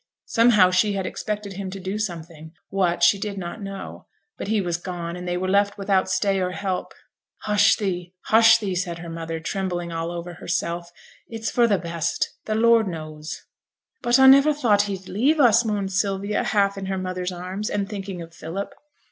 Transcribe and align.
Somehow 0.25 0.71
she 0.71 0.93
had 0.93 1.05
expected 1.05 1.53
him 1.53 1.69
to 1.69 1.79
do 1.79 1.99
something 1.99 2.53
what, 2.69 3.03
she 3.03 3.19
did 3.19 3.37
not 3.37 3.61
know; 3.61 4.07
but 4.35 4.47
he 4.47 4.59
was 4.59 4.77
gone, 4.77 5.15
and 5.15 5.27
they 5.27 5.37
were 5.37 5.47
left 5.47 5.77
without 5.77 6.09
stay 6.09 6.39
or 6.39 6.53
help. 6.53 6.95
'Hush 7.43 7.75
thee, 7.75 8.15
hush 8.25 8.57
thee,' 8.57 8.73
said 8.73 8.97
her 8.97 9.11
mother, 9.11 9.39
trembling 9.39 9.91
all 9.91 10.09
over 10.09 10.33
herself; 10.33 10.89
'it's 11.27 11.51
for 11.51 11.67
the 11.67 11.77
best. 11.77 12.33
The 12.45 12.55
Lord 12.55 12.87
knows.' 12.87 13.43
'But 14.01 14.17
I 14.17 14.25
niver 14.25 14.53
thought 14.55 14.81
he'd 14.89 15.07
leave 15.07 15.39
us,' 15.39 15.63
moaned 15.63 15.91
Sylvia, 15.91 16.45
half 16.45 16.79
in 16.79 16.87
her 16.87 16.97
mother's 16.97 17.31
arms, 17.31 17.69
and 17.69 17.87
thinking 17.87 18.23
of 18.23 18.33
Philip. 18.33 18.73